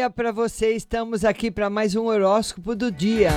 dia 0.00 0.08
para 0.08 0.32
você. 0.32 0.70
Estamos 0.70 1.26
aqui 1.26 1.50
para 1.50 1.68
mais 1.68 1.94
um 1.94 2.06
horóscopo 2.06 2.74
do 2.74 2.90
dia. 2.90 3.30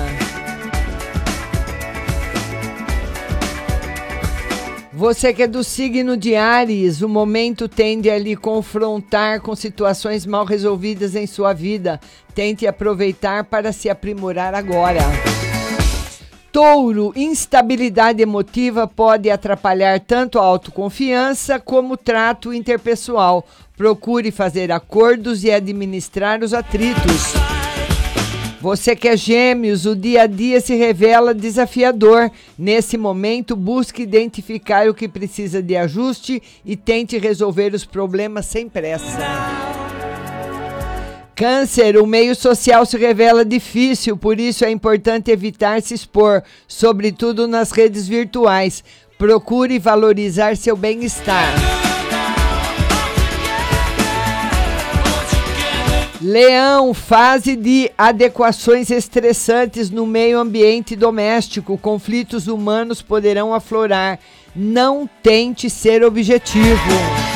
Você 4.90 5.34
que 5.34 5.42
é 5.42 5.46
do 5.46 5.62
signo 5.62 6.16
de 6.16 6.34
Ares, 6.34 7.02
o 7.02 7.08
momento 7.08 7.68
tende 7.68 8.08
a 8.08 8.16
lhe 8.16 8.34
confrontar 8.34 9.42
com 9.42 9.54
situações 9.54 10.24
mal 10.24 10.46
resolvidas 10.46 11.14
em 11.14 11.26
sua 11.26 11.52
vida. 11.52 12.00
Tente 12.34 12.66
aproveitar 12.66 13.44
para 13.44 13.70
se 13.70 13.90
aprimorar 13.90 14.54
agora. 14.54 15.02
Touro, 16.54 17.12
instabilidade 17.16 18.22
emotiva 18.22 18.86
pode 18.86 19.28
atrapalhar 19.28 19.98
tanto 19.98 20.38
a 20.38 20.44
autoconfiança 20.44 21.58
como 21.58 21.94
o 21.94 21.96
trato 21.96 22.54
interpessoal. 22.54 23.44
Procure 23.76 24.30
fazer 24.30 24.70
acordos 24.70 25.42
e 25.42 25.50
administrar 25.50 26.44
os 26.44 26.54
atritos. 26.54 27.32
Você 28.60 28.94
que 28.94 29.08
é 29.08 29.16
gêmeos, 29.16 29.84
o 29.84 29.96
dia 29.96 30.22
a 30.22 30.26
dia 30.28 30.60
se 30.60 30.76
revela 30.76 31.34
desafiador. 31.34 32.30
Nesse 32.56 32.96
momento, 32.96 33.56
busque 33.56 34.02
identificar 34.02 34.88
o 34.88 34.94
que 34.94 35.08
precisa 35.08 35.60
de 35.60 35.76
ajuste 35.76 36.40
e 36.64 36.76
tente 36.76 37.18
resolver 37.18 37.74
os 37.74 37.84
problemas 37.84 38.46
sem 38.46 38.68
pressa. 38.68 39.73
Câncer, 41.34 41.96
o 41.96 42.06
meio 42.06 42.36
social 42.36 42.86
se 42.86 42.96
revela 42.96 43.44
difícil, 43.44 44.16
por 44.16 44.38
isso 44.38 44.64
é 44.64 44.70
importante 44.70 45.32
evitar 45.32 45.82
se 45.82 45.92
expor, 45.92 46.44
sobretudo 46.68 47.48
nas 47.48 47.72
redes 47.72 48.06
virtuais. 48.06 48.84
Procure 49.18 49.78
valorizar 49.80 50.56
seu 50.56 50.76
bem-estar. 50.76 51.52
Leão, 56.20 56.94
fase 56.94 57.56
de 57.56 57.90
adequações 57.98 58.90
estressantes 58.90 59.90
no 59.90 60.06
meio 60.06 60.38
ambiente 60.38 60.94
doméstico. 60.94 61.76
Conflitos 61.76 62.46
humanos 62.46 63.02
poderão 63.02 63.52
aflorar. 63.52 64.20
Não 64.54 65.08
tente 65.22 65.68
ser 65.68 66.04
objetivo. 66.04 67.33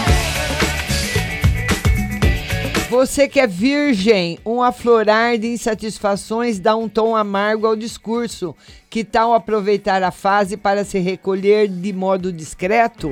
Você 2.91 3.28
que 3.28 3.38
é 3.38 3.47
virgem, 3.47 4.38
um 4.47 4.62
aflorar 4.62 5.37
de 5.37 5.47
insatisfações 5.47 6.59
dá 6.59 6.75
um 6.75 6.88
tom 6.88 7.15
amargo 7.15 7.66
ao 7.66 7.76
discurso. 7.76 8.56
Que 8.88 9.04
tal 9.04 9.34
aproveitar 9.34 10.03
a 10.03 10.10
fase 10.10 10.56
para 10.56 10.84
se 10.87 10.99
recolher 10.99 11.69
de 11.69 11.93
modo 11.93 12.32
discreto? 12.32 13.10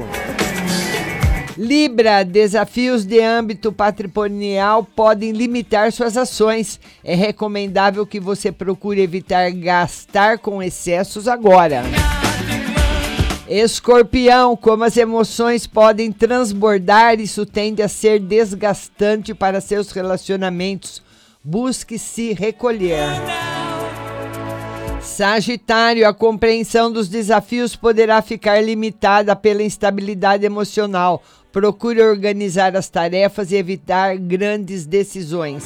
Libra, 1.58 2.24
desafios 2.24 3.04
de 3.04 3.20
âmbito 3.20 3.70
patrimonial 3.70 4.82
podem 4.82 5.32
limitar 5.32 5.92
suas 5.92 6.16
ações. 6.16 6.80
É 7.04 7.14
recomendável 7.14 8.06
que 8.06 8.18
você 8.18 8.50
procure 8.50 9.02
evitar 9.02 9.50
gastar 9.50 10.38
com 10.38 10.62
excessos 10.62 11.28
agora. 11.28 11.82
Escorpião, 13.48 14.56
como 14.56 14.82
as 14.82 14.96
emoções 14.96 15.66
podem 15.66 16.10
transbordar, 16.10 17.20
isso 17.20 17.46
tende 17.46 17.80
a 17.80 17.88
ser 17.88 18.18
desgastante 18.18 19.32
para 19.32 19.60
seus 19.60 19.92
relacionamentos. 19.92 21.00
Busque 21.44 21.96
se 21.96 22.32
recolher. 22.32 23.06
Sagitário, 25.00 26.08
a 26.08 26.12
compreensão 26.12 26.90
dos 26.90 27.08
desafios 27.08 27.76
poderá 27.76 28.20
ficar 28.20 28.60
limitada 28.60 29.36
pela 29.36 29.62
instabilidade 29.62 30.44
emocional. 30.44 31.22
Procure 31.52 32.02
organizar 32.02 32.76
as 32.76 32.88
tarefas 32.88 33.52
e 33.52 33.56
evitar 33.56 34.16
grandes 34.16 34.84
decisões. 34.84 35.64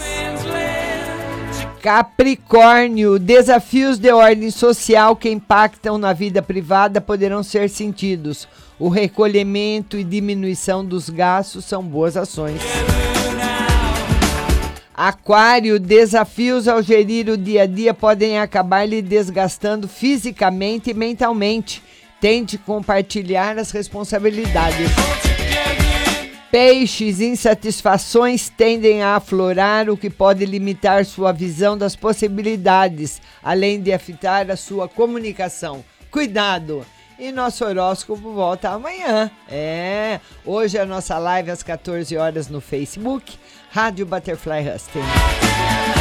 Capricórnio, 1.82 3.18
desafios 3.18 3.98
de 3.98 4.12
ordem 4.12 4.50
social 4.50 5.16
que 5.16 5.30
impactam 5.30 5.96
na 5.96 6.12
vida 6.12 6.42
privada 6.42 7.00
poderão 7.00 7.42
ser 7.42 7.70
sentidos. 7.70 8.46
O 8.78 8.90
recolhimento 8.90 9.96
e 9.96 10.04
diminuição 10.04 10.84
dos 10.84 11.08
gastos 11.08 11.64
são 11.64 11.82
boas 11.82 12.18
ações. 12.18 12.60
Aquário, 14.94 15.80
desafios 15.80 16.68
ao 16.68 16.82
gerir 16.82 17.30
o 17.30 17.38
dia 17.38 17.62
a 17.62 17.66
dia 17.66 17.94
podem 17.94 18.38
acabar 18.38 18.86
lhe 18.86 19.00
desgastando 19.00 19.88
fisicamente 19.88 20.90
e 20.90 20.94
mentalmente. 20.94 21.82
Tente 22.20 22.58
compartilhar 22.58 23.58
as 23.58 23.70
responsabilidades. 23.70 24.90
Peixes, 26.50 27.20
insatisfações 27.20 28.48
tendem 28.48 29.02
a 29.02 29.14
aflorar, 29.14 29.88
o 29.88 29.96
que 29.96 30.10
pode 30.10 30.44
limitar 30.44 31.04
sua 31.04 31.32
visão 31.32 31.78
das 31.78 31.94
possibilidades, 31.94 33.22
além 33.40 33.80
de 33.80 33.92
afetar 33.92 34.50
a 34.50 34.56
sua 34.56 34.88
comunicação. 34.88 35.84
Cuidado! 36.10 36.84
E 37.20 37.30
nosso 37.30 37.64
horóscopo 37.64 38.32
volta 38.32 38.70
amanhã. 38.70 39.30
É, 39.48 40.18
hoje 40.44 40.76
é 40.76 40.80
a 40.80 40.86
nossa 40.86 41.18
live 41.18 41.50
às 41.50 41.62
14 41.62 42.16
horas 42.16 42.48
no 42.48 42.60
Facebook, 42.60 43.38
Rádio 43.70 44.06
Butterfly 44.06 44.70
Husting. 44.74 45.99